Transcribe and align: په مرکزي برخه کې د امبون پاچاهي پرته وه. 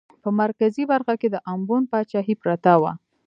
په 0.23 0.29
مرکزي 0.41 0.83
برخه 0.91 1.13
کې 1.21 1.27
د 1.31 1.35
امبون 1.53 1.83
پاچاهي 1.91 2.35
پرته 2.41 2.73
وه. 2.81 2.91